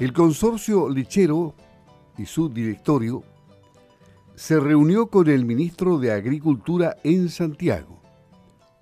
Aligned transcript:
El 0.00 0.14
consorcio 0.14 0.88
lechero 0.88 1.54
y 2.16 2.24
su 2.24 2.48
directorio 2.48 3.22
se 4.34 4.58
reunió 4.58 5.08
con 5.08 5.28
el 5.28 5.44
ministro 5.44 5.98
de 5.98 6.10
Agricultura 6.10 6.96
en 7.04 7.28
Santiago. 7.28 8.00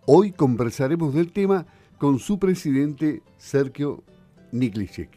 Hoy 0.07 0.31
conversaremos 0.31 1.12
del 1.12 1.33
tema 1.33 1.67
con 1.99 2.21
su 2.21 2.39
presidente 2.39 3.25
Sergio 3.37 4.04
Niklicek. 4.53 5.11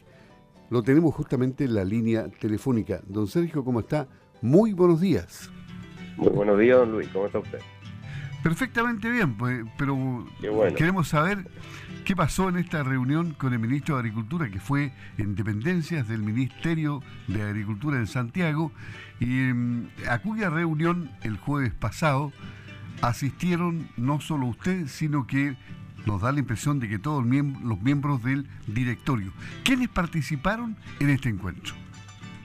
Lo 0.70 0.82
tenemos 0.82 1.14
justamente 1.14 1.66
en 1.66 1.76
la 1.76 1.84
línea 1.84 2.28
telefónica. 2.40 3.00
Don 3.06 3.28
Sergio, 3.28 3.64
¿cómo 3.64 3.78
está? 3.78 4.08
Muy 4.40 4.72
buenos 4.72 5.00
días. 5.00 5.50
Muy 6.16 6.30
buenos 6.30 6.58
días, 6.58 6.78
don 6.78 6.90
Luis. 6.90 7.06
¿Cómo 7.12 7.26
está 7.26 7.38
usted? 7.38 7.60
Perfectamente 8.42 9.08
bien, 9.08 9.34
pues, 9.36 9.64
pero 9.78 10.26
queremos 10.76 11.08
saber 11.08 11.46
qué 12.04 12.16
pasó 12.16 12.48
en 12.48 12.56
esta 12.56 12.82
reunión 12.82 13.34
con 13.34 13.52
el 13.52 13.60
ministro 13.60 13.94
de 13.94 14.00
Agricultura, 14.00 14.50
que 14.50 14.58
fue 14.58 14.92
en 15.16 15.36
dependencias 15.36 16.08
del 16.08 16.22
Ministerio 16.22 17.02
de 17.28 17.42
Agricultura 17.42 17.98
en 17.98 18.08
Santiago, 18.08 18.72
y 19.20 19.26
mm, 19.26 19.86
a 20.08 20.18
cuya 20.18 20.50
reunión 20.50 21.10
el 21.22 21.36
jueves 21.36 21.72
pasado 21.72 22.32
asistieron 23.00 23.88
no 23.96 24.20
solo 24.20 24.46
usted, 24.46 24.86
sino 24.86 25.26
que 25.26 25.56
nos 26.04 26.22
da 26.22 26.32
la 26.32 26.40
impresión 26.40 26.80
de 26.80 26.88
que 26.88 26.98
todos 26.98 27.24
los 27.24 27.80
miembros 27.80 28.24
del 28.24 28.48
directorio. 28.66 29.32
¿Quiénes 29.62 29.88
participaron 29.88 30.76
en 30.98 31.10
este 31.10 31.28
encuentro? 31.28 31.74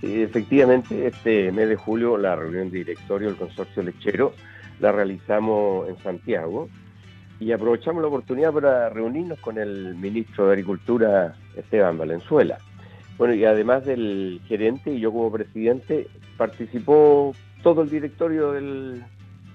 Sí, 0.01 0.21
efectivamente, 0.21 1.07
este 1.07 1.51
mes 1.51 1.69
de 1.69 1.75
julio 1.75 2.17
la 2.17 2.35
reunión 2.35 2.69
de 2.69 2.79
directorio 2.79 3.29
del 3.29 3.37
consorcio 3.37 3.81
lechero 3.81 4.35
la 4.79 4.91
realizamos 4.91 5.89
en 5.89 5.97
Santiago 5.99 6.69
y 7.39 7.51
aprovechamos 7.51 8.01
la 8.01 8.07
oportunidad 8.07 8.51
para 8.51 8.89
reunirnos 8.89 9.39
con 9.39 9.57
el 9.57 9.95
ministro 9.95 10.47
de 10.47 10.53
Agricultura, 10.53 11.35
Esteban 11.55 11.97
Valenzuela. 11.97 12.57
Bueno, 13.17 13.33
y 13.33 13.45
además 13.45 13.85
del 13.85 14.41
gerente 14.47 14.91
y 14.91 14.99
yo 14.99 15.11
como 15.11 15.31
presidente, 15.31 16.07
participó 16.37 17.33
todo 17.63 17.81
el 17.81 17.89
directorio 17.89 18.51
del, 18.51 19.03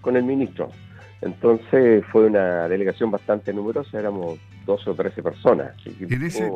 con 0.01 0.17
el 0.17 0.25
ministro. 0.25 0.71
Entonces 1.21 2.05
fue 2.11 2.27
una 2.27 2.69
delegación 2.69 3.11
bastante 3.11 3.53
numerosa, 3.53 3.99
éramos 3.99 4.39
12 4.67 4.91
o 4.91 4.95
13 4.95 5.23
personas. 5.23 5.73
En 5.87 6.23
ese 6.23 6.51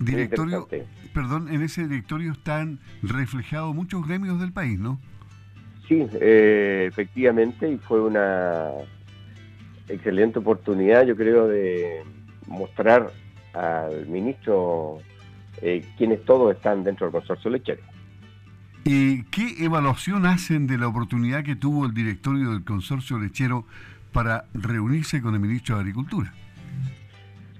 directorio, 0.00 0.68
perdón, 1.14 1.48
en 1.48 1.62
ese 1.62 1.86
directorio 1.86 2.32
están 2.32 2.80
reflejados 3.02 3.74
muchos 3.74 4.06
gremios 4.06 4.40
del 4.40 4.52
país, 4.52 4.78
¿no? 4.78 4.98
Sí, 5.88 6.06
eh, 6.20 6.84
efectivamente, 6.86 7.70
y 7.70 7.78
fue 7.78 8.02
una 8.02 8.72
excelente 9.88 10.38
oportunidad, 10.38 11.06
yo 11.06 11.16
creo, 11.16 11.48
de 11.48 12.02
mostrar 12.46 13.10
al 13.54 14.06
ministro 14.06 14.98
eh, 15.62 15.82
quienes 15.96 16.22
todos 16.26 16.54
están 16.54 16.84
dentro 16.84 17.06
del 17.06 17.12
consorcio 17.12 17.50
lechero. 17.50 17.80
¿Y 18.84 19.24
qué 19.24 19.64
evaluación 19.64 20.26
hacen 20.26 20.66
de 20.66 20.76
la 20.76 20.88
oportunidad 20.88 21.42
que 21.42 21.56
tuvo 21.56 21.86
el 21.86 21.94
directorio 21.94 22.50
del 22.50 22.64
consorcio 22.64 23.18
lechero 23.18 23.64
para 24.12 24.44
reunirse 24.52 25.22
con 25.22 25.34
el 25.34 25.40
ministro 25.40 25.76
de 25.76 25.80
Agricultura? 25.80 26.34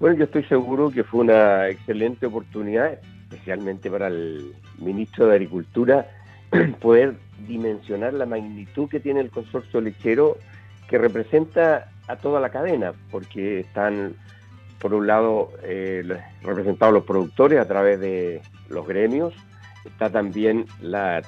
Bueno, 0.01 0.17
yo 0.17 0.25
estoy 0.25 0.45
seguro 0.45 0.91
que 0.91 1.03
fue 1.03 1.21
una 1.21 1.69
excelente 1.69 2.27
oportunidad, 2.27 2.99
especialmente 3.23 3.91
para 3.91 4.09
el 4.09 4.55
ministro 4.79 5.27
de 5.27 5.35
Agricultura, 5.35 6.07
poder 6.81 7.17
dimensionar 7.47 8.15
la 8.15 8.27
magnitud 8.27 8.89
que 8.89 9.01
tiene 9.01 9.21
el 9.21 9.31
consorcio 9.31 9.81
lechero 9.81 10.37
que 10.89 10.99
representa 10.99 11.91
a 12.09 12.17
toda 12.17 12.41
la 12.41 12.49
cadena, 12.49 12.93
porque 13.11 13.61
están, 13.61 14.15
por 14.79 14.95
un 14.95 15.07
lado, 15.07 15.53
eh, 15.63 16.03
representados 16.43 16.95
los 16.95 17.05
productores 17.05 17.61
a 17.61 17.69
través 17.69 18.01
de 18.01 18.41
los 18.71 18.87
gremios, 18.87 19.35
está 19.85 20.11
también 20.11 20.67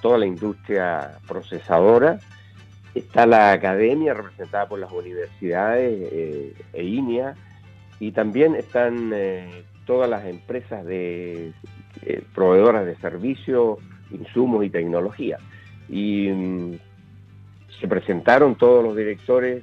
toda 0.01 0.19
la 0.19 0.27
industria 0.27 1.19
procesadora, 1.29 2.19
está 2.95 3.27
la 3.27 3.53
academia 3.53 4.15
representada 4.15 4.69
por 4.69 4.79
las 4.79 4.91
universidades 4.91 6.09
eh, 6.13 6.55
e 6.73 6.85
INEA, 6.85 7.35
y 8.01 8.13
también 8.13 8.55
están 8.55 9.13
eh, 9.15 9.65
todas 9.85 10.09
las 10.09 10.25
empresas 10.25 10.85
de 10.87 11.53
proveedoras 12.35 12.87
de 12.87 12.97
servicios, 12.97 13.79
insumos 14.13 14.65
y 14.65 14.71
tecnología. 14.71 15.39
Y 15.89 16.29
mm, 16.29 16.79
se 17.81 17.89
presentaron 17.89 18.57
todos 18.57 18.85
los 18.85 18.97
directores, 18.97 19.63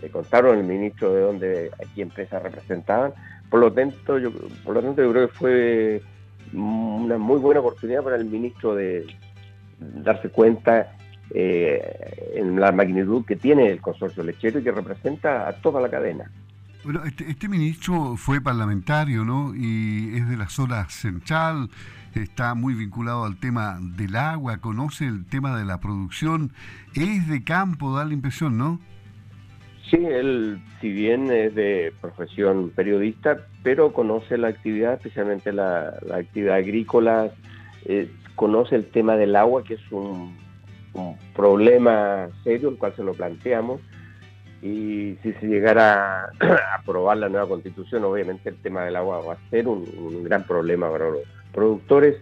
le 0.00 0.10
contaron 0.10 0.58
al 0.58 0.64
ministro 0.64 1.12
de 1.12 1.20
dónde, 1.20 1.70
a 1.72 1.94
qué 1.94 2.02
empresas 2.02 2.42
representaban. 2.42 3.12
Por 3.50 3.60
lo 3.60 3.72
tanto, 3.72 4.18
yo, 4.18 4.30
por 4.64 4.74
lo 4.74 4.82
tanto, 4.82 5.02
yo 5.02 5.12
creo 5.12 5.28
que 5.28 5.34
fue 5.34 6.02
una 6.52 7.18
muy 7.18 7.38
buena 7.38 7.60
oportunidad 7.60 8.02
para 8.02 8.16
el 8.16 8.24
ministro 8.24 8.74
de 8.74 9.06
darse 9.78 10.28
cuenta 10.28 10.96
eh, 11.34 12.32
en 12.34 12.60
la 12.60 12.72
magnitud 12.72 13.24
que 13.24 13.36
tiene 13.36 13.68
el 13.68 13.80
consorcio 13.80 14.22
lechero 14.22 14.58
y 14.58 14.62
que 14.62 14.72
representa 14.72 15.48
a 15.48 15.52
toda 15.52 15.80
la 15.80 15.88
cadena. 15.88 16.30
Bueno, 16.84 17.04
este, 17.04 17.30
este 17.30 17.48
ministro 17.48 18.16
fue 18.16 18.40
parlamentario, 18.40 19.24
¿no? 19.24 19.54
Y 19.54 20.16
es 20.16 20.28
de 20.28 20.36
la 20.36 20.48
zona 20.48 20.88
central 20.88 21.68
está 22.20 22.54
muy 22.54 22.74
vinculado 22.74 23.24
al 23.24 23.36
tema 23.36 23.78
del 23.80 24.16
agua, 24.16 24.58
conoce 24.58 25.06
el 25.06 25.24
tema 25.24 25.56
de 25.56 25.64
la 25.64 25.80
producción, 25.80 26.52
es 26.94 27.28
de 27.28 27.42
campo, 27.44 27.96
da 27.96 28.04
la 28.04 28.12
impresión, 28.12 28.58
¿no? 28.58 28.80
Sí, 29.90 29.96
él, 29.96 30.60
si 30.80 30.90
bien 30.90 31.30
es 31.30 31.54
de 31.54 31.92
profesión 32.00 32.70
periodista, 32.70 33.38
pero 33.62 33.92
conoce 33.92 34.38
la 34.38 34.48
actividad, 34.48 34.94
especialmente 34.94 35.52
la, 35.52 35.94
actividad 36.14 36.56
agrícola, 36.56 37.30
eh, 37.84 38.10
conoce 38.34 38.76
el 38.76 38.86
tema 38.86 39.16
del 39.16 39.36
agua, 39.36 39.64
que 39.64 39.74
es 39.74 39.92
un, 39.92 40.40
problema 41.34 42.28
serio, 42.44 42.68
el 42.68 42.76
cual 42.76 42.94
se 42.94 43.02
lo 43.02 43.14
planteamos, 43.14 43.80
y 44.62 45.18
si 45.24 45.32
se 45.32 45.46
llegara 45.46 46.26
a 46.26 46.74
aprobar 46.78 47.16
la 47.16 47.28
nueva 47.28 47.48
constitución, 47.48 48.04
obviamente 48.04 48.48
el 48.48 48.56
tema 48.56 48.84
del 48.84 48.94
agua 48.94 49.20
va 49.20 49.32
a 49.34 49.50
ser 49.50 49.66
un, 49.66 50.22
gran 50.22 50.44
problema 50.44 50.90
para 50.90 51.10
los 51.10 51.22
productores. 51.52 52.16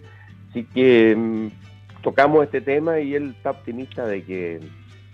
Así 0.48 0.64
que 0.64 1.14
mm, 1.14 1.48
tocamos 2.02 2.44
este 2.44 2.62
tema 2.62 2.98
y 2.98 3.14
él 3.14 3.34
está 3.36 3.50
optimista 3.50 4.06
de 4.06 4.24
que, 4.24 4.60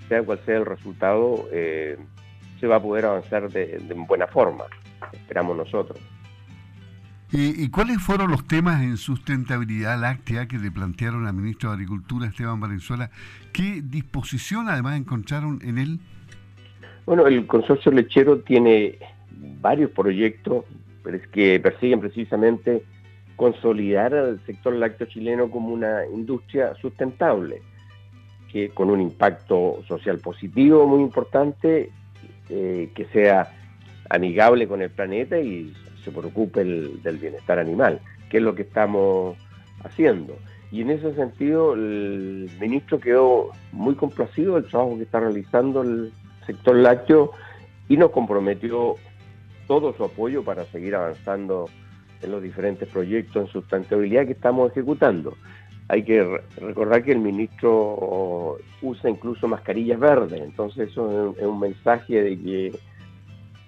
sea 0.08 0.22
cual 0.22 0.40
sea 0.46 0.58
el 0.58 0.66
resultado, 0.66 1.48
eh, 1.50 1.98
se 2.60 2.68
va 2.68 2.76
a 2.76 2.82
poder 2.82 3.06
avanzar 3.06 3.50
de, 3.50 3.82
buena 4.08 4.28
forma, 4.28 4.64
esperamos 5.12 5.56
nosotros. 5.56 5.98
¿Y, 7.32 7.68
cuáles 7.70 8.00
fueron 8.00 8.30
los 8.30 8.46
temas 8.46 8.82
en 8.82 8.96
sustentabilidad 8.96 10.00
láctea 10.00 10.46
que 10.46 10.58
le 10.58 10.70
plantearon 10.70 11.26
al 11.26 11.34
ministro 11.34 11.70
de 11.70 11.74
Agricultura, 11.74 12.28
Esteban 12.28 12.60
Valenzuela? 12.60 13.10
¿Qué 13.52 13.82
disposición 13.82 14.68
además 14.68 14.96
encontraron 14.96 15.58
en 15.62 15.78
él? 15.78 16.00
Bueno, 17.06 17.26
el 17.26 17.46
consorcio 17.46 17.90
lechero 17.92 18.40
tiene 18.40 18.98
varios 19.60 19.90
proyectos 19.92 20.64
pero 21.06 21.18
es 21.18 21.28
que 21.28 21.60
persiguen 21.60 22.00
precisamente 22.00 22.82
consolidar 23.36 24.12
al 24.12 24.44
sector 24.44 24.74
lácteo 24.74 25.06
chileno 25.06 25.48
como 25.48 25.68
una 25.68 26.04
industria 26.04 26.74
sustentable, 26.82 27.62
que 28.50 28.70
con 28.70 28.90
un 28.90 29.00
impacto 29.00 29.84
social 29.86 30.18
positivo 30.18 30.84
muy 30.88 31.02
importante, 31.02 31.90
eh, 32.48 32.90
que 32.92 33.04
sea 33.12 33.52
amigable 34.10 34.66
con 34.66 34.82
el 34.82 34.90
planeta 34.90 35.38
y 35.38 35.72
se 36.02 36.10
preocupe 36.10 36.64
del 36.64 37.18
bienestar 37.18 37.60
animal, 37.60 38.00
que 38.28 38.38
es 38.38 38.42
lo 38.42 38.56
que 38.56 38.62
estamos 38.62 39.36
haciendo. 39.84 40.36
Y 40.72 40.80
en 40.80 40.90
ese 40.90 41.14
sentido 41.14 41.74
el 41.74 42.50
ministro 42.60 42.98
quedó 42.98 43.52
muy 43.70 43.94
complacido 43.94 44.56
del 44.56 44.68
trabajo 44.68 44.96
que 44.96 45.04
está 45.04 45.20
realizando 45.20 45.82
el 45.82 46.10
sector 46.46 46.76
lácteo 46.76 47.32
y 47.88 47.96
nos 47.96 48.10
comprometió 48.10 48.94
todo 49.66 49.94
su 49.94 50.04
apoyo 50.04 50.42
para 50.44 50.64
seguir 50.66 50.94
avanzando 50.94 51.68
en 52.22 52.30
los 52.30 52.42
diferentes 52.42 52.88
proyectos 52.88 53.46
en 53.46 53.52
sustentabilidad 53.52 54.26
que 54.26 54.32
estamos 54.32 54.70
ejecutando. 54.70 55.34
Hay 55.88 56.02
que 56.02 56.40
recordar 56.60 57.04
que 57.04 57.12
el 57.12 57.18
ministro 57.18 58.58
usa 58.82 59.10
incluso 59.10 59.46
mascarillas 59.46 60.00
verdes, 60.00 60.40
entonces 60.40 60.90
eso 60.90 61.34
es 61.38 61.46
un 61.46 61.60
mensaje 61.60 62.22
de 62.22 62.38
que 62.38 62.72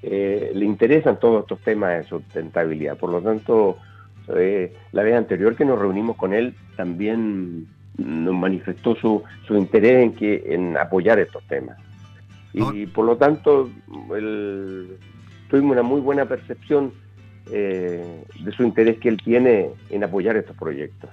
eh, 0.02 0.52
le 0.54 0.64
interesan 0.64 1.18
todos 1.20 1.42
estos 1.42 1.60
temas 1.60 1.98
de 1.98 2.04
sustentabilidad. 2.04 2.96
Por 2.96 3.10
lo 3.10 3.20
tanto, 3.20 3.78
eh, 4.36 4.72
la 4.92 5.02
vez 5.02 5.14
anterior 5.14 5.54
que 5.54 5.64
nos 5.64 5.78
reunimos 5.78 6.16
con 6.16 6.32
él 6.34 6.54
también 6.76 7.66
nos 7.96 8.34
manifestó 8.34 8.94
su, 8.96 9.22
su 9.46 9.56
interés 9.56 10.04
en, 10.04 10.12
que, 10.14 10.42
en 10.46 10.76
apoyar 10.76 11.18
estos 11.18 11.42
temas. 11.44 11.78
Y, 12.52 12.86
por 12.86 13.04
lo 13.04 13.16
tanto, 13.16 13.70
tuvimos 15.48 15.72
una 15.72 15.82
muy 15.82 16.00
buena 16.00 16.24
percepción 16.24 16.92
eh, 17.50 18.24
de 18.40 18.52
su 18.52 18.62
interés 18.62 18.98
que 18.98 19.08
él 19.08 19.18
tiene 19.22 19.70
en 19.90 20.04
apoyar 20.04 20.36
estos 20.36 20.56
proyectos. 20.56 21.10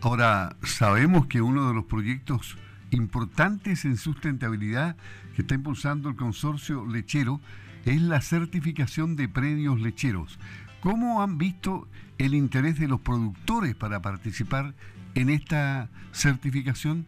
Ahora, 0.00 0.56
sabemos 0.62 1.26
que 1.26 1.42
uno 1.42 1.68
de 1.68 1.74
los 1.74 1.84
proyectos 1.84 2.56
importantes 2.90 3.84
en 3.84 3.96
sustentabilidad 3.96 4.96
que 5.34 5.42
está 5.42 5.54
impulsando 5.54 6.08
el 6.08 6.16
consorcio 6.16 6.86
lechero 6.86 7.40
es 7.84 8.00
la 8.02 8.20
certificación 8.20 9.16
de 9.16 9.28
predios 9.28 9.80
lecheros. 9.80 10.38
¿Cómo 10.80 11.22
han 11.22 11.38
visto 11.38 11.86
el 12.18 12.34
interés 12.34 12.78
de 12.78 12.88
los 12.88 13.00
productores 13.00 13.74
para 13.74 14.00
participar 14.00 14.74
en 15.14 15.30
esta 15.30 15.88
certificación? 16.12 17.06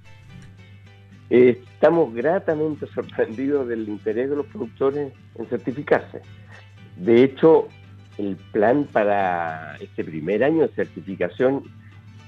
Estamos 1.32 2.12
gratamente 2.12 2.86
sorprendidos 2.88 3.66
del 3.66 3.88
interés 3.88 4.28
de 4.28 4.36
los 4.36 4.46
productores 4.46 5.14
en 5.36 5.46
certificarse. 5.46 6.20
De 6.96 7.24
hecho, 7.24 7.68
el 8.18 8.36
plan 8.36 8.84
para 8.84 9.76
este 9.76 10.04
primer 10.04 10.44
año 10.44 10.60
de 10.60 10.68
certificación 10.74 11.62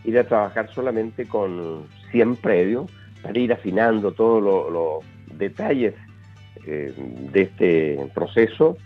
era 0.07 0.25
trabajar 0.25 0.73
solamente 0.73 1.27
con 1.27 1.83
100 2.13 2.37
predios 2.37 2.91
para 3.23 3.39
ir 3.39 3.53
afinando 3.53 4.13
todos 4.13 4.43
los 4.73 5.39
detalles 5.39 5.95
eh, 6.67 6.95
de 7.31 7.43
este 7.43 8.11
proceso 8.15 8.79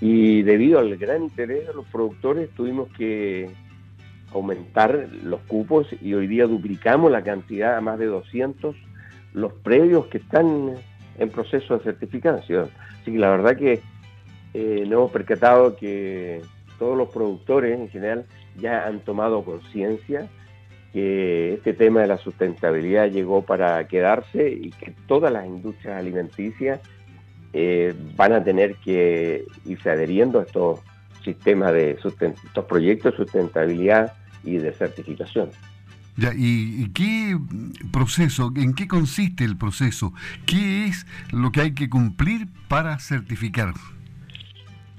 y 0.00 0.40
debido 0.42 0.78
al 0.78 0.96
gran 0.96 1.24
interés 1.24 1.66
de 1.66 1.74
los 1.74 1.84
productores 1.88 2.48
tuvimos 2.50 2.88
que 2.96 3.50
aumentar 4.32 5.08
los 5.22 5.40
cupos 5.40 5.88
y 6.00 6.14
hoy 6.14 6.26
día 6.26 6.46
duplicamos 6.46 7.10
la 7.10 7.22
cantidad 7.22 7.76
a 7.76 7.80
más 7.82 7.98
de 7.98 8.06
200 8.06 8.87
los 9.32 9.52
predios 9.52 10.06
que 10.06 10.18
están 10.18 10.74
en 11.18 11.30
proceso 11.30 11.78
de 11.78 11.84
certificación. 11.84 12.70
Así 13.00 13.12
que 13.12 13.18
la 13.18 13.30
verdad 13.30 13.56
que 13.56 13.80
eh, 14.54 14.80
nos 14.82 14.92
hemos 14.92 15.10
percatado 15.10 15.76
que 15.76 16.42
todos 16.78 16.96
los 16.96 17.08
productores 17.10 17.78
en 17.78 17.88
general 17.88 18.26
ya 18.56 18.86
han 18.86 19.00
tomado 19.00 19.44
conciencia 19.44 20.28
que 20.92 21.54
este 21.54 21.74
tema 21.74 22.00
de 22.00 22.06
la 22.06 22.18
sustentabilidad 22.18 23.10
llegó 23.10 23.42
para 23.42 23.86
quedarse 23.88 24.50
y 24.50 24.70
que 24.70 24.94
todas 25.06 25.32
las 25.32 25.46
industrias 25.46 25.98
alimenticias 25.98 26.80
eh, 27.52 27.94
van 28.16 28.32
a 28.32 28.42
tener 28.42 28.76
que 28.76 29.44
irse 29.66 29.90
adheriendo 29.90 30.40
a 30.40 30.44
estos 30.44 30.80
sistemas 31.22 31.72
de 31.72 31.92
estos 31.92 32.64
proyectos 32.66 33.12
de 33.12 33.24
sustentabilidad 33.24 34.14
y 34.44 34.56
de 34.58 34.72
certificación. 34.72 35.50
Ya, 36.18 36.32
¿y, 36.36 36.88
qué 36.94 37.38
proceso, 37.92 38.52
en 38.56 38.74
qué 38.74 38.88
consiste 38.88 39.44
el 39.44 39.56
proceso? 39.56 40.12
¿Qué 40.46 40.86
es 40.86 41.06
lo 41.30 41.52
que 41.52 41.60
hay 41.60 41.74
que 41.74 41.88
cumplir 41.88 42.48
para 42.66 42.98
certificar? 42.98 43.72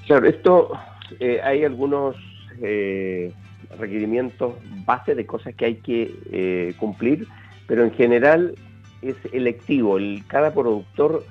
Claro, 0.08 0.30
esto 0.30 0.72
eh, 1.20 1.42
hay 1.44 1.66
algunos 1.66 2.16
eh, 2.62 3.34
requerimientos 3.78 4.56
base 4.86 5.14
de 5.14 5.26
cosas 5.26 5.54
que 5.56 5.66
hay 5.66 5.76
que 5.76 6.16
eh, 6.32 6.74
cumplir, 6.78 7.28
pero 7.68 7.84
en 7.84 7.92
general 7.92 8.56
es 9.02 9.18
electivo. 9.34 9.98
El, 9.98 10.24
cada 10.26 10.54
productor 10.54 11.26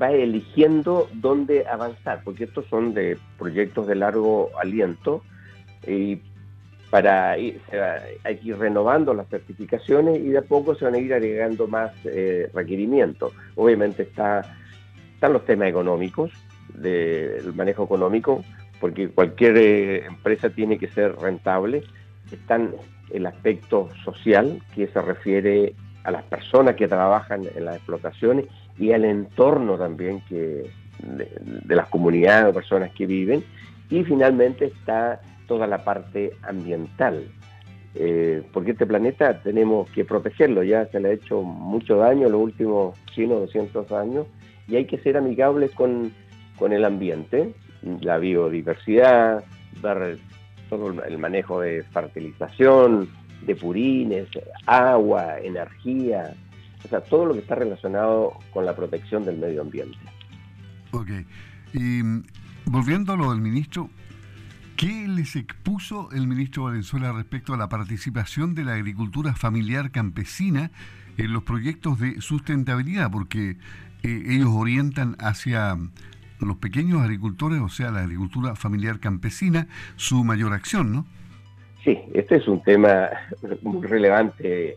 va 0.00 0.12
eligiendo 0.12 1.10
dónde 1.12 1.66
avanzar, 1.66 2.22
porque 2.24 2.44
estos 2.44 2.64
son 2.70 2.94
de 2.94 3.18
proyectos 3.38 3.86
de 3.86 3.96
largo 3.96 4.48
aliento 4.58 5.22
y 5.86 6.20
para 6.94 7.36
ir, 7.36 7.60
hay 8.22 8.36
que 8.36 8.50
ir 8.50 8.56
renovando 8.56 9.14
las 9.14 9.26
certificaciones 9.26 10.16
y 10.16 10.28
de 10.28 10.38
a 10.38 10.42
poco 10.42 10.76
se 10.76 10.84
van 10.84 10.94
a 10.94 10.98
ir 10.98 11.12
agregando 11.12 11.66
más 11.66 11.90
eh, 12.04 12.48
requerimientos. 12.54 13.32
Obviamente 13.56 14.04
está, 14.04 14.42
están 15.12 15.32
los 15.32 15.44
temas 15.44 15.70
económicos, 15.70 16.30
del 16.72 17.52
manejo 17.52 17.82
económico, 17.82 18.44
porque 18.80 19.08
cualquier 19.08 19.56
eh, 19.56 20.06
empresa 20.06 20.50
tiene 20.50 20.78
que 20.78 20.86
ser 20.86 21.16
rentable. 21.16 21.82
Están 22.30 22.76
el 23.10 23.26
aspecto 23.26 23.88
social, 24.04 24.62
que 24.72 24.86
se 24.86 25.02
refiere 25.02 25.74
a 26.04 26.12
las 26.12 26.22
personas 26.22 26.76
que 26.76 26.86
trabajan 26.86 27.42
en 27.56 27.64
las 27.64 27.74
explotaciones 27.74 28.46
y 28.78 28.92
al 28.92 29.04
entorno 29.04 29.76
también 29.76 30.20
que 30.28 30.70
de, 31.00 31.28
de 31.40 31.74
las 31.74 31.88
comunidades 31.88 32.50
o 32.50 32.54
personas 32.54 32.92
que 32.92 33.04
viven. 33.04 33.42
Y 33.90 34.04
finalmente 34.04 34.66
está 34.66 35.20
toda 35.46 35.66
la 35.66 35.84
parte 35.84 36.32
ambiental. 36.42 37.28
Eh, 37.96 38.42
porque 38.52 38.72
este 38.72 38.86
planeta 38.86 39.40
tenemos 39.40 39.88
que 39.90 40.04
protegerlo, 40.04 40.64
ya 40.64 40.86
se 40.86 40.98
le 40.98 41.10
ha 41.10 41.12
hecho 41.12 41.42
mucho 41.42 41.96
daño 41.98 42.28
los 42.28 42.40
últimos 42.40 42.98
100 43.14 43.30
o 43.30 43.40
200 43.40 43.92
años 43.92 44.26
y 44.66 44.74
hay 44.76 44.86
que 44.86 44.98
ser 44.98 45.16
amigables 45.16 45.70
con, 45.72 46.12
el 46.60 46.84
ambiente, 46.84 47.54
la 48.00 48.18
biodiversidad, 48.18 49.44
dar 49.80 50.16
todo 50.68 51.04
el 51.04 51.18
manejo 51.18 51.60
de 51.60 51.84
fertilización, 51.84 53.08
de 53.46 53.54
purines, 53.54 54.28
agua, 54.66 55.38
energía, 55.38 56.34
o 56.84 56.88
sea, 56.88 57.00
todo 57.00 57.26
lo 57.26 57.34
que 57.34 57.40
está 57.40 57.54
relacionado 57.54 58.32
con 58.52 58.64
la 58.64 58.74
protección 58.74 59.24
del 59.24 59.38
medio 59.38 59.62
ambiente. 59.62 59.98
Ok. 60.92 61.10
Y 61.72 62.02
mm, 62.02 62.22
volviendo 62.66 63.12
a 63.12 63.16
lo 63.16 63.30
del 63.30 63.40
ministro, 63.40 63.90
¿Qué 64.84 65.08
les 65.08 65.34
expuso 65.34 66.10
el 66.12 66.26
ministro 66.26 66.64
Valenzuela 66.64 67.10
respecto 67.10 67.54
a 67.54 67.56
la 67.56 67.70
participación 67.70 68.54
de 68.54 68.64
la 68.64 68.74
agricultura 68.74 69.32
familiar 69.32 69.90
campesina 69.90 70.70
en 71.16 71.32
los 71.32 71.42
proyectos 71.42 71.98
de 71.98 72.20
sustentabilidad? 72.20 73.10
Porque 73.10 73.56
eh, 74.02 74.22
ellos 74.28 74.50
orientan 74.52 75.16
hacia 75.20 75.78
los 76.38 76.58
pequeños 76.58 77.00
agricultores, 77.00 77.62
o 77.62 77.70
sea, 77.70 77.92
la 77.92 78.00
agricultura 78.00 78.56
familiar 78.56 79.00
campesina, 79.00 79.68
su 79.96 80.22
mayor 80.22 80.52
acción, 80.52 80.92
¿no? 80.92 81.06
Sí, 81.82 81.98
este 82.12 82.36
es 82.36 82.46
un 82.46 82.62
tema 82.62 83.08
muy 83.62 83.86
relevante 83.86 84.76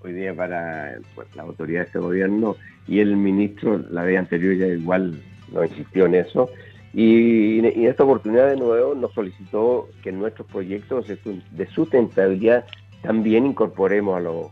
hoy 0.00 0.14
día 0.14 0.34
para 0.34 0.94
pues, 1.14 1.28
la 1.36 1.42
autoridad 1.42 1.80
de 1.80 1.86
este 1.88 1.98
gobierno 1.98 2.56
y 2.88 3.00
el 3.00 3.14
ministro 3.14 3.76
la 3.90 4.04
vez 4.04 4.18
anterior 4.20 4.56
ya 4.56 4.68
igual 4.68 5.22
no 5.52 5.62
insistió 5.62 6.06
en 6.06 6.14
eso 6.14 6.48
y, 6.94 7.58
en 7.58 7.86
esta 7.86 8.04
oportunidad 8.04 8.50
de 8.50 8.56
nuevo 8.56 8.94
nos 8.94 9.12
solicitó 9.12 9.88
que 10.02 10.10
en 10.10 10.20
nuestros 10.20 10.46
proyectos 10.46 11.06
de 11.08 11.66
sustentabilidad 11.66 12.64
también 13.02 13.46
incorporemos 13.46 14.16
a 14.16 14.20
los 14.20 14.46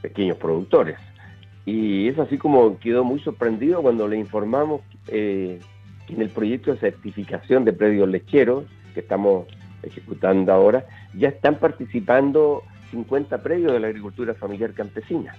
pequeños 0.00 0.38
productores. 0.38 0.98
Y 1.66 2.08
es 2.08 2.18
así 2.18 2.38
como 2.38 2.78
quedó 2.78 3.04
muy 3.04 3.20
sorprendido 3.20 3.82
cuando 3.82 4.08
le 4.08 4.16
informamos 4.16 4.80
eh, 5.08 5.60
que 6.06 6.14
en 6.14 6.22
el 6.22 6.30
proyecto 6.30 6.72
de 6.72 6.78
certificación 6.78 7.64
de 7.64 7.72
predios 7.72 8.08
lecheros 8.08 8.64
que 8.94 9.00
estamos 9.00 9.46
ejecutando 9.82 10.52
ahora, 10.52 10.86
ya 11.14 11.28
están 11.28 11.58
participando 11.58 12.62
50 12.90 13.42
predios 13.42 13.72
de 13.72 13.80
la 13.80 13.88
agricultura 13.88 14.34
familiar 14.34 14.72
campesina. 14.72 15.34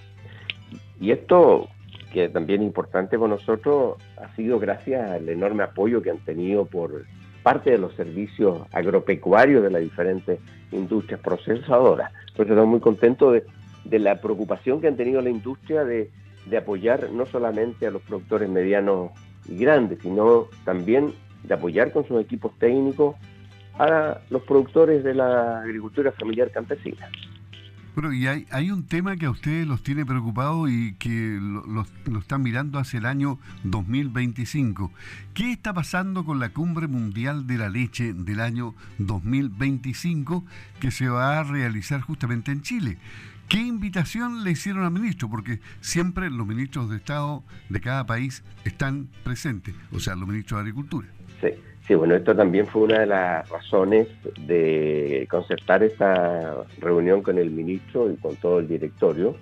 Y 1.00 1.10
esto 1.10 1.68
que 2.12 2.28
también 2.28 2.62
importante 2.62 3.18
para 3.18 3.30
nosotros 3.30 3.96
ha 4.16 4.34
sido 4.34 4.58
gracias 4.58 5.10
al 5.10 5.28
enorme 5.28 5.64
apoyo 5.64 6.02
que 6.02 6.10
han 6.10 6.18
tenido 6.18 6.64
por 6.64 7.04
parte 7.42 7.70
de 7.70 7.78
los 7.78 7.94
servicios 7.94 8.62
agropecuarios 8.72 9.62
de 9.62 9.70
las 9.70 9.82
diferentes 9.82 10.40
industrias 10.72 11.20
procesadoras. 11.20 12.12
Entonces 12.28 12.50
estamos 12.50 12.68
muy 12.68 12.80
contentos 12.80 13.42
de, 13.84 13.98
la 13.98 14.20
preocupación 14.20 14.80
que 14.80 14.88
han 14.88 14.96
tenido 14.96 15.20
la 15.22 15.30
industria 15.30 15.84
de 15.84 16.10
apoyar 16.56 17.10
no 17.10 17.26
solamente 17.26 17.86
a 17.86 17.90
los 17.90 18.02
productores 18.02 18.48
medianos 18.48 19.10
y 19.46 19.56
grandes, 19.56 19.98
sino 20.02 20.48
también 20.64 21.14
de 21.44 21.54
apoyar 21.54 21.92
con 21.92 22.06
sus 22.06 22.20
equipos 22.20 22.52
técnicos 22.58 23.16
a 23.78 24.18
los 24.30 24.42
productores 24.42 25.04
de 25.04 25.14
la 25.14 25.60
agricultura 25.60 26.12
familiar 26.12 26.50
campesina. 26.50 27.08
Bueno, 28.00 28.12
y 28.12 28.28
hay, 28.28 28.70
un 28.70 28.86
tema 28.86 29.16
que 29.16 29.26
a 29.26 29.30
ustedes 29.30 29.66
los 29.66 29.82
tiene 29.82 30.06
preocupados 30.06 30.70
y 30.70 30.92
que 31.00 31.36
lo, 31.40 31.84
están 32.20 32.44
mirando 32.44 32.78
hacia 32.78 32.98
el 32.98 33.06
año 33.06 33.40
2025. 33.64 34.92
¿Qué 35.34 35.50
está 35.50 35.74
pasando 35.74 36.24
con 36.24 36.38
la 36.38 36.50
Cumbre 36.50 36.86
Mundial 36.86 37.48
de 37.48 37.58
la 37.58 37.68
Leche 37.68 38.12
del 38.14 38.38
año 38.38 38.76
2025 38.98 40.44
que 40.78 40.92
se 40.92 41.08
va 41.08 41.40
a 41.40 41.42
realizar 41.42 42.00
justamente 42.00 42.52
en 42.52 42.62
Chile? 42.62 42.98
¿Qué 43.48 43.58
invitación 43.58 44.44
le 44.44 44.52
hicieron 44.52 44.84
al 44.84 44.92
ministro? 44.92 45.28
Porque 45.28 45.58
siempre 45.80 46.30
los 46.30 46.46
ministros 46.46 46.88
de 46.90 46.98
Estado 46.98 47.42
de 47.68 47.80
cada 47.80 48.06
país 48.06 48.44
están 48.64 49.08
presentes, 49.24 49.74
o 49.90 49.98
sea, 49.98 50.14
los 50.14 50.28
ministros 50.28 50.58
de 50.58 50.60
Agricultura. 50.60 51.08
Sí. 51.40 51.48
Sí, 51.88 51.94
bueno, 51.94 52.16
esto 52.16 52.36
también 52.36 52.66
fue 52.66 52.82
una 52.82 53.00
de 53.00 53.06
las 53.06 53.48
razones 53.48 54.08
de 54.46 55.26
concertar 55.30 55.82
esta 55.82 56.54
reunión 56.80 57.22
con 57.22 57.38
el 57.38 57.50
ministro 57.50 58.10
y 58.10 58.16
con 58.16 58.36
todo 58.36 58.58
el 58.58 58.68
directorio, 58.68 59.36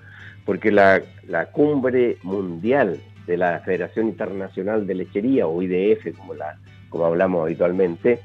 porque 0.44 0.70
la, 0.70 1.02
cumbre 1.50 2.18
mundial 2.22 3.00
de 3.26 3.36
la 3.36 3.58
Federación 3.64 4.06
Internacional 4.06 4.86
de 4.86 4.94
Lechería, 4.94 5.48
o 5.48 5.60
IDF, 5.60 6.16
como, 6.16 6.34
la, 6.34 6.56
como 6.88 7.06
hablamos 7.06 7.42
habitualmente, 7.42 8.20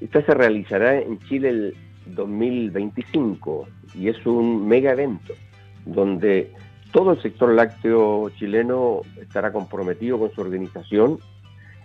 esta 0.00 0.24
se 0.24 0.34
realizará 0.34 0.96
en 1.00 1.18
Chile 1.28 1.48
el 1.48 1.76
2025 2.06 3.66
y 3.96 4.08
es 4.08 4.24
un 4.24 4.68
mega 4.68 4.92
evento 4.92 5.34
donde 5.84 6.52
todo 6.92 7.10
el 7.10 7.22
sector 7.22 7.52
lácteo 7.52 8.30
chileno 8.38 9.00
estará 9.20 9.52
comprometido 9.52 10.16
con 10.20 10.30
su 10.30 10.42
organización 10.42 11.18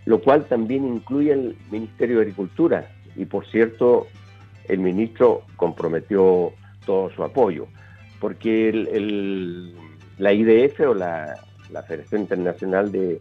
lo 0.10 0.20
cual 0.20 0.46
también 0.46 0.88
incluye 0.88 1.34
el 1.34 1.56
Ministerio 1.70 2.16
de 2.16 2.24
Agricultura. 2.24 2.90
Y 3.16 3.26
por 3.26 3.46
cierto, 3.46 4.08
el 4.68 4.80
ministro 4.80 5.44
comprometió 5.56 6.52
todo 6.84 7.12
su 7.12 7.24
apoyo, 7.24 7.68
porque 8.20 8.72
la 10.18 10.34
IDF 10.34 10.80
o 10.80 10.96
la, 10.96 11.36
Federación 11.88 12.22
Internacional 12.22 12.92
de 12.92 13.20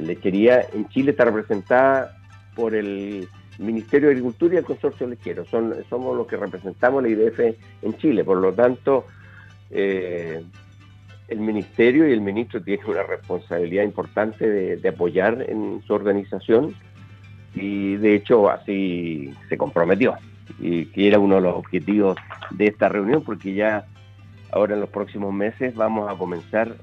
Lechería 0.00 0.66
en 0.72 0.88
Chile 0.88 1.10
está 1.10 1.26
representada 1.26 2.16
por 2.56 2.74
el 2.74 3.28
Ministerio 3.58 4.08
de 4.08 4.14
Agricultura 4.14 4.54
y 4.54 4.56
el 4.56 4.64
Consorcio 4.64 5.06
Lechero. 5.06 5.44
Son, 5.44 5.74
somos 5.90 6.16
los 6.16 6.26
que 6.26 6.38
representamos 6.38 7.02
la 7.02 7.10
IDF 7.10 7.38
en 7.82 7.98
Chile. 7.98 8.24
Por 8.24 8.38
lo 8.38 8.54
tanto, 8.54 9.04
eh, 9.70 10.42
el 11.28 11.38
Ministerio 11.38 12.08
y 12.08 12.12
el 12.12 12.20
Ministro 12.20 12.62
tienen 12.62 12.86
una 12.86 13.02
responsabilidad 13.02 13.84
importante 13.84 14.48
de, 14.48 14.88
apoyar 14.88 15.44
en 15.48 15.82
su 15.86 15.94
organización 15.94 16.74
y 17.54 17.96
de 17.96 18.16
hecho 18.16 18.50
así 18.50 19.32
se 19.48 19.56
comprometió 19.56 20.14
y 20.58 20.86
que 20.86 21.08
era 21.08 21.18
uno 21.18 21.36
de 21.36 21.40
los 21.42 21.56
objetivos 21.56 22.16
de 22.50 22.66
esta 22.66 22.88
reunión 22.88 23.22
porque 23.22 23.54
ya 23.54 23.86
ahora 24.52 24.74
en 24.74 24.80
los 24.80 24.90
próximos 24.90 25.32
meses 25.32 25.74
vamos 25.74 26.10
a 26.10 26.16
comenzar 26.16 26.76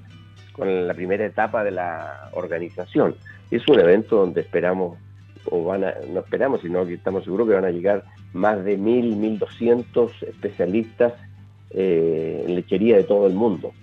con 0.54 0.88
la 0.88 0.94
primera 0.94 1.26
etapa 1.26 1.64
de 1.64 1.72
la 1.72 2.30
organización. 2.34 3.16
Es 3.52 3.68
un 3.68 3.80
evento 3.80 4.18
donde 4.18 4.42
esperamos 4.42 4.98
o 5.46 5.64
van 5.64 5.84
a, 5.84 5.94
no 6.12 6.20
esperamos, 6.20 6.62
sino 6.62 6.86
que 6.86 6.96
estamos 6.96 7.24
seguros 7.24 7.48
que 7.48 7.56
van 7.56 7.66
a 7.66 7.72
llegar 7.72 8.04
más 8.34 8.64
de 8.64 8.78
mil, 8.78 9.16
mil 9.16 9.40
doscientos 9.40 10.12
especialistas 10.24 11.14
eh, 11.72 12.44
en 12.48 12.56
lechería 12.56 12.98
de 12.98 13.04
todo 13.04 13.28
el 13.28 13.34
mundo. 13.34 13.74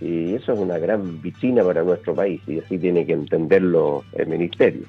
Y 0.00 0.34
eso 0.34 0.52
es 0.52 0.58
una 0.58 0.78
gran 0.78 1.22
vicina 1.22 1.64
para 1.64 1.82
nuestro 1.82 2.14
país 2.14 2.40
y 2.46 2.58
así 2.58 2.78
tiene 2.78 3.06
que 3.06 3.14
entenderlo 3.14 4.04
el 4.12 4.26
Ministerio. 4.26 4.82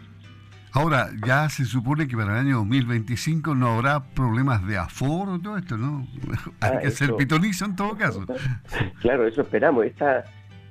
Ahora, 0.74 1.10
ya 1.26 1.50
se 1.50 1.66
supone 1.66 2.08
que 2.08 2.16
para 2.16 2.34
el 2.34 2.48
año 2.48 2.58
2025 2.58 3.56
no 3.56 3.76
habrá 3.76 4.04
problemas 4.04 4.68
de 4.68 4.78
aforo 4.78 5.40
todo 5.40 5.58
esto, 5.58 5.78
¿no? 5.78 6.06
Hay 6.60 6.72
ah, 6.76 6.80
que 6.82 6.92
ser 6.92 7.16
pitonizo 7.16 7.66
en 7.66 7.76
todo 7.76 7.96
caso. 7.98 8.26
claro, 9.02 9.26
eso 9.26 9.42
esperamos. 9.42 9.86
Esta, 9.86 10.26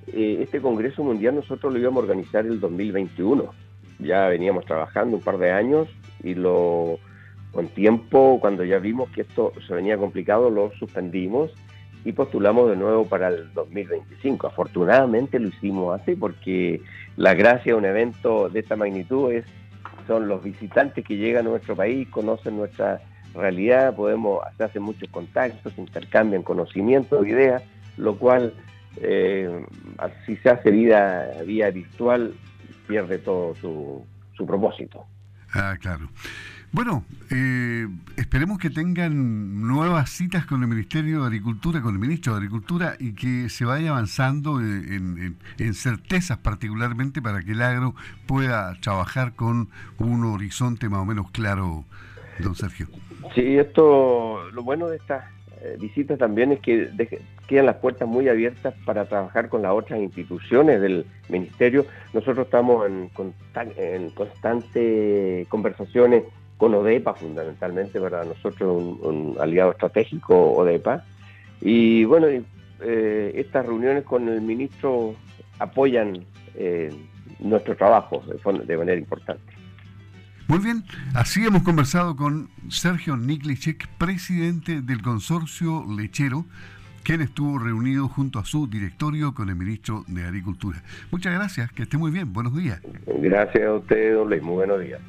eh, 0.09 0.39
este 0.43 0.61
Congreso 0.61 1.03
Mundial 1.03 1.35
nosotros 1.35 1.73
lo 1.73 1.79
íbamos 1.79 2.03
a 2.03 2.03
organizar 2.03 2.47
el 2.47 2.61
2021 2.61 3.67
ya 3.99 4.29
veníamos 4.29 4.65
trabajando 4.67 5.17
un 5.17 5.23
par 5.23 5.39
de 5.39 5.53
años 5.53 5.89
y 6.23 6.35
lo 6.35 6.99
con 7.53 7.69
tiempo, 7.69 8.39
cuando 8.39 8.65
ya 8.65 8.79
vimos 8.79 9.09
que 9.11 9.23
esto 9.23 9.53
se 9.67 9.73
venía 9.73 9.97
complicado, 9.97 10.51
lo 10.51 10.73
suspendimos 10.79 11.53
y 12.07 12.13
postulamos 12.13 12.71
de 12.71 12.77
nuevo 12.77 13.09
para 13.09 13.29
el 13.29 13.53
2025. 13.53 14.47
Afortunadamente 14.47 15.41
lo 15.41 15.49
hicimos 15.49 16.01
así 16.01 16.15
porque 16.15 16.81
la 17.17 17.35
gracia 17.35 17.73
de 17.73 17.79
un 17.79 17.85
evento 17.85 18.49
de 18.49 18.61
esta 18.61 18.77
magnitud 18.77 19.33
es 19.33 19.45
son 20.07 20.29
los 20.29 20.41
visitantes 20.45 21.05
que 21.05 21.17
llegan 21.17 21.47
a 21.47 21.51
nuestro 21.51 21.75
país, 21.75 22.09
conocen 22.09 22.57
nuestra 22.57 23.01
realidad, 23.35 23.97
podemos 23.97 24.41
hacer 24.57 24.81
muchos 24.81 25.09
contactos, 25.11 25.77
intercambian 25.77 26.45
conocimientos, 26.45 27.27
ideas, 27.27 27.65
lo 27.97 28.17
cual 28.17 28.55
eh, 28.99 29.67
si 30.25 30.37
se 30.37 30.51
hace 30.51 30.71
vida 30.71 31.29
vía 31.45 31.71
virtual 31.71 32.35
pierde 32.87 33.19
todo 33.19 33.57
su, 33.57 34.07
su 34.37 34.47
propósito. 34.47 35.05
Ah, 35.53 35.77
claro. 35.81 36.09
Bueno, 36.77 37.05
eh, 37.31 37.89
esperemos 38.19 38.59
que 38.59 38.69
tengan 38.69 39.67
nuevas 39.67 40.11
citas 40.11 40.45
con 40.45 40.61
el 40.61 40.69
Ministerio 40.69 41.21
de 41.23 41.29
Agricultura, 41.29 41.81
con 41.81 41.95
el 41.95 41.99
Ministro 41.99 42.35
de 42.35 42.41
Agricultura 42.41 42.97
y 43.01 43.15
que 43.15 43.49
se 43.49 43.65
vaya 43.65 43.93
avanzando 43.93 44.61
en, 44.61 45.39
certezas 45.73 46.37
particularmente 46.37 47.23
para 47.23 47.41
que 47.41 47.53
el 47.53 47.63
agro 47.63 47.95
pueda 48.27 48.79
trabajar 48.83 49.33
con 49.33 49.71
un 49.97 50.25
horizonte 50.27 50.91
más 50.91 51.01
o 51.01 51.07
menos 51.07 51.31
claro, 51.31 51.87
don 52.41 52.55
Sergio. 52.55 52.89
Sí, 53.35 53.57
esto, 53.57 54.51
lo 54.51 54.63
bueno 54.63 54.89
de 54.89 54.99
estas 54.99 55.25
eh, 55.63 55.79
visitas 55.81 56.19
también 56.19 56.53
es 56.53 56.61
que 56.61 56.91
quedan 57.49 57.65
las 57.65 57.77
puertas 57.77 58.07
muy 58.07 58.29
abiertas 58.29 58.75
para 58.85 59.07
trabajar 59.07 59.49
con 59.49 59.63
las 59.63 59.73
otras 59.73 59.99
instituciones 59.99 60.83
del 60.83 61.07
ministerio. 61.31 61.87
Nosotros 62.13 62.45
estamos 62.45 62.87
en, 62.87 63.11
en 63.79 64.11
constantes 64.11 65.49
conversaciones 65.49 66.25
con 66.57 66.75
ODEPA, 66.75 67.15
fundamentalmente 67.15 68.01
para 68.01 68.25
nosotros 68.25 68.83
un, 69.03 69.37
aliado 69.41 69.73
estratégico 69.73 70.53
ODEPA. 70.53 71.05
Y 71.61 72.05
bueno, 72.05 72.27
eh, 72.81 73.33
estas 73.35 73.67
reuniones 73.67 74.05
con 74.05 74.29
el 74.29 74.41
ministro 74.41 75.15
apoyan 75.59 76.25
eh, 76.55 76.93
nuestro 77.39 77.77
trabajo 77.77 78.23
de, 78.67 78.77
manera 78.77 78.99
importante. 78.99 79.43
Muy 80.49 80.61
bien, 80.61 80.85
así 81.15 81.45
hemos 81.45 81.63
conversado 81.63 82.15
con 82.15 82.49
Sergio 82.69 83.17
Niklicek, 83.17 83.89
presidente 83.99 84.81
del 84.81 85.03
consorcio 85.03 85.85
lechero 85.97 86.45
quien 87.03 87.21
estuvo 87.21 87.61
reunido 87.61 88.09
junto 88.09 88.41
a 88.41 88.45
su 88.45 88.67
directorio 88.67 89.33
con 89.33 89.49
el 89.49 89.55
ministro 89.55 90.03
de 90.09 90.25
Agricultura. 90.25 90.83
Muchas 91.13 91.35
gracias, 91.35 91.71
que 91.71 91.85
esté 91.85 91.97
muy 91.97 92.11
bien, 92.11 92.33
buenos 92.33 92.57
días. 92.57 92.81
Gracias 93.07 93.65
a 93.65 93.75
usted, 93.75 94.15
don 94.15 94.29
Luis, 94.29 94.43
muy 94.43 94.57
buenos 94.57 94.81
días. 94.81 95.01